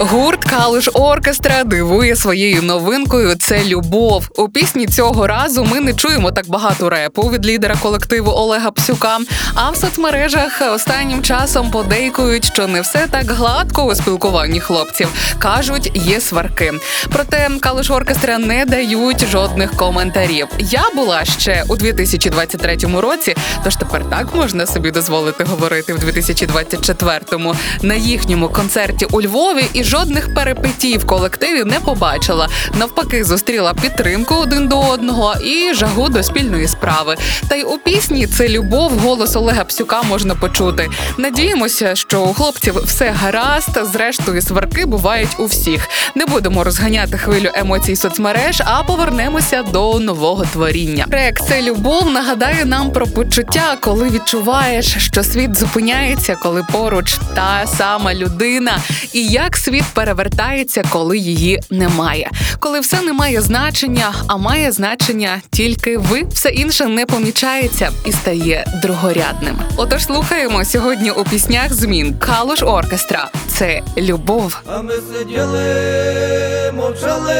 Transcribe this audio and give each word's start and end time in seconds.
Гурт 0.00 0.44
Калуш 0.44 0.88
Оркестра 0.94 1.64
дивує 1.64 2.16
своєю 2.16 2.62
новинкою. 2.62 3.34
Це 3.34 3.64
любов. 3.64 4.28
У 4.36 4.48
пісні 4.48 4.86
цього 4.86 5.26
разу 5.26 5.64
ми 5.64 5.80
не 5.80 5.94
чуємо 5.94 6.32
так 6.32 6.48
багато 6.48 6.90
репу 6.90 7.22
від 7.22 7.46
лідера 7.46 7.76
колективу 7.82 8.30
Олега 8.30 8.70
Псюка. 8.70 9.18
А 9.54 9.70
в 9.70 9.76
соцмережах 9.76 10.62
останнім 10.74 11.22
часом 11.22 11.70
подейкують, 11.70 12.44
що 12.44 12.66
не 12.66 12.80
все 12.80 13.06
так 13.10 13.30
гладко 13.30 13.82
у 13.82 13.94
спілкуванні 13.94 14.60
хлопців. 14.60 15.08
кажуть, 15.38 15.92
є 15.94 16.20
сварки. 16.20 16.72
Проте 17.12 17.50
Калуш 17.60 17.90
Оркестра 17.90 18.38
не 18.38 18.64
дають 18.64 19.26
жодних 19.26 19.70
коментарів. 19.70 20.46
Я 20.58 20.82
була 20.94 21.24
ще 21.24 21.64
у 21.68 21.76
2023 21.76 22.76
році, 23.00 23.36
тож 23.64 23.76
тепер 23.76 24.10
так 24.10 24.34
можна 24.34 24.66
собі 24.66 24.90
дозволити 24.90 25.44
говорити 25.44 25.94
в 25.94 25.98
2024-му. 25.98 27.54
На 27.82 27.94
їхньому 27.94 28.48
концерті 28.48 29.06
у 29.10 29.22
Львові 29.22 29.64
і 29.72 29.84
жодних 29.88 30.34
перипетій 30.34 30.98
в 30.98 31.06
колективі 31.06 31.64
не 31.64 31.80
побачила. 31.80 32.48
Навпаки, 32.74 33.24
зустріла 33.24 33.74
підтримку 33.74 34.34
один 34.34 34.68
до 34.68 34.80
одного 34.80 35.34
і 35.44 35.74
жагу 35.74 36.08
до 36.08 36.22
спільної 36.22 36.68
справи. 36.68 37.16
Та 37.48 37.54
й 37.54 37.62
у 37.62 37.78
пісні 37.78 38.26
це 38.26 38.48
любов, 38.48 38.92
голос 38.98 39.36
Олега 39.36 39.64
Псюка 39.64 40.02
можна 40.02 40.34
почути. 40.34 40.88
Надіємося, 41.18 41.94
що 41.94 42.20
у 42.20 42.34
хлопців 42.34 42.82
все 42.84 43.10
гаразд. 43.10 43.78
Зрештою, 43.92 44.42
сварки 44.42 44.86
бувають 44.86 45.36
у 45.38 45.44
всіх. 45.44 45.88
Не 46.14 46.26
будемо 46.26 46.64
розганяти 46.64 47.18
хвилю 47.18 47.50
емоцій 47.54 47.96
соцмереж, 47.96 48.62
а 48.64 48.82
повернемося 48.82 49.62
до 49.62 49.98
нового 50.00 50.44
творіння. 50.44 51.06
Трек 51.10 51.40
це 51.48 51.62
любов 51.62 52.10
нагадає 52.10 52.64
нам 52.64 52.92
про 52.92 53.06
почуття, 53.06 53.76
коли 53.80 54.10
відчуваєш, 54.10 54.96
що 54.98 55.24
світ 55.24 55.56
зупиняється, 55.56 56.36
коли 56.42 56.66
поруч 56.72 57.18
та 57.34 57.66
сама 57.78 58.14
людина, 58.14 58.78
і 59.12 59.26
як 59.26 59.56
світ 59.56 59.77
перевертається, 59.94 60.82
коли 60.90 61.18
її 61.18 61.60
немає. 61.70 62.30
Коли 62.58 62.80
все 62.80 63.00
не 63.00 63.12
має 63.12 63.40
значення, 63.40 64.12
а 64.26 64.36
має 64.36 64.72
значення 64.72 65.42
тільки 65.50 65.98
ви, 65.98 66.22
все 66.32 66.48
інше 66.48 66.86
не 66.86 67.06
помічається 67.06 67.90
і 68.04 68.12
стає 68.12 68.64
другорядним. 68.82 69.58
Отож, 69.76 70.04
слухаємо 70.04 70.64
сьогодні 70.64 71.10
у 71.10 71.24
піснях 71.24 71.72
змін 71.72 72.14
Калуш 72.18 72.62
Оркестра. 72.62 73.28
Це 73.48 73.82
любов. 73.96 74.60
А 74.66 74.82
ми 74.82 74.92
сиділи, 74.92 76.72
мовчали, 76.76 77.34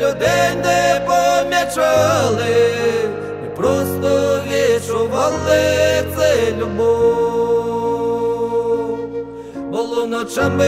людей 0.00 0.50
не 0.64 1.00
помічали, 1.06 2.74
просто 3.56 4.40
відчували 4.46 6.04
це 6.16 6.52
любов. 6.58 7.29
Ночами 10.10 10.66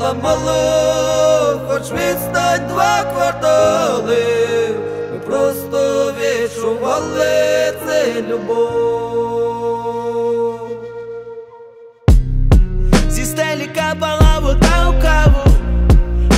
ламало, 0.00 1.60
хоч 1.68 1.82
відстань 1.82 2.66
два 2.68 3.02
квартали, 3.02 4.24
ми 5.12 5.18
просто 5.26 6.12
відчували 6.12 7.74
це 7.86 8.22
любов. 8.28 9.50
Зі 13.08 13.24
стелі 13.24 13.66
капала 13.74 14.38
вода 14.42 14.88
у 14.88 15.02
каву, 15.02 15.44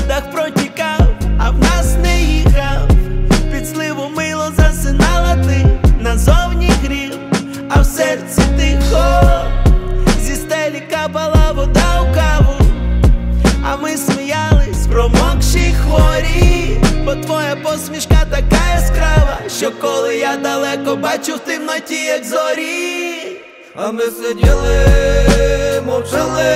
дах 0.09 0.31
протікав, 0.33 1.01
а 1.39 1.51
в 1.51 1.59
нас 1.59 1.97
не 2.03 2.21
їхав. 2.23 2.89
Під 3.53 3.69
сливу 3.69 4.09
мило 4.17 4.49
засинала 4.57 5.37
ти, 5.37 5.67
назовні 6.01 6.71
грів, 6.85 7.19
а 7.69 7.81
в 7.81 7.87
серці 7.87 8.43
тихо. 8.57 9.23
Зі 10.21 10.35
стелі 10.35 10.83
капала 10.91 11.40
твоя 17.51 17.65
посмішка 17.65 18.27
така 18.31 18.75
яскрава, 18.75 19.39
що 19.59 19.73
коли 19.81 20.17
я 20.17 20.37
далеко 20.37 20.97
бачу 20.97 21.35
в 21.35 21.39
темноті, 21.39 22.05
як 22.05 22.25
зорі. 22.25 23.37
А 23.77 23.93
ми 23.93 24.03
сиділи, 24.03 25.83
мовчали, 25.87 26.55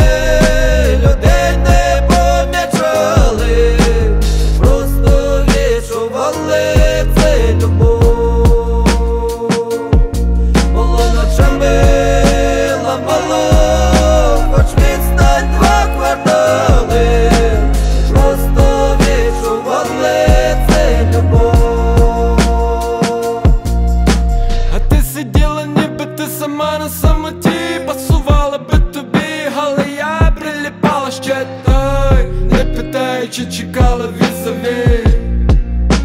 той 31.33 32.27
Не 32.51 32.65
питаючи, 32.65 33.47
чекала 33.47 34.07
візові. 34.07 35.07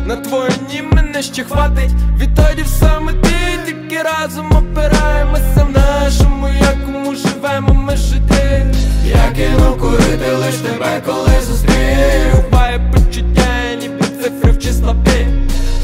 На 0.05 0.15
твої 0.15 0.51
ні 0.73 0.81
мене 0.81 1.21
ще 1.21 1.43
хватить 1.43 1.91
Відтоді 2.17 2.61
в 2.61 2.67
самоті 2.67 3.35
тільки 3.65 4.03
разом 4.03 4.51
опираємося 4.51 5.67
в 5.67 5.71
нашому 5.71 6.47
якому 6.47 7.15
живемо 7.15 7.73
ми 7.73 7.97
жити. 7.97 8.65
Я 9.05 9.31
кинув 9.35 9.79
курити 9.79 10.31
лиш 10.31 10.55
тебе, 10.55 11.01
коли 11.05 11.41
зустрів. 11.47 12.51
Буває 12.51 12.79
почуття, 12.93 13.75
ніби 13.81 14.05
цифри 14.21 14.51
в 14.51 14.59
числопі. 14.59 15.27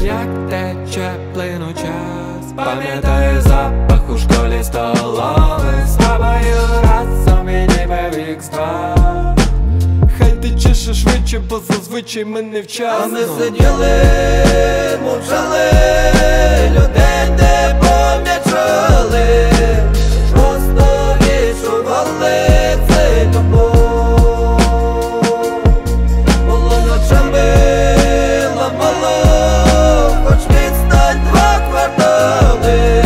Як 0.02 0.50
тече 0.50 1.12
плину 1.34 1.72
час. 1.72 2.52
Пам'ятаю 2.56 3.40
запах 3.40 4.10
у 4.10 4.18
школі 4.18 4.62
столових 4.62 5.86
З 5.86 5.96
тобою 5.96 6.56
разом 6.82 7.48
і 7.48 7.52
ніби 7.52 8.10
вік 8.16 8.42
тече 8.42 8.95
ще 11.36 11.42
бо 11.48 11.60
зазвичай 11.70 12.24
ми 12.24 12.42
не 12.42 12.62
А 12.80 13.06
ми 13.06 13.18
сиділи, 13.18 14.02
мовчали, 15.04 15.70
людей 16.70 17.30
не 17.38 17.74
помічали, 17.80 19.48
просто 20.32 21.16
відчували 21.20 22.78
це 22.88 23.26
любов. 23.34 24.60
Було 26.46 26.78
ночами 26.86 27.54
ламало, 28.56 30.16
хоч 30.24 30.38
відстань 30.38 31.20
два 31.32 31.60
квартали. 31.70 33.04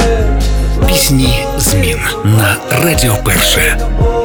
Пісні 0.89 1.47
змін 1.59 1.99
на 2.25 2.57
Радіо 2.85 3.17
Перше. 3.25 3.77
Любов. 3.81 4.20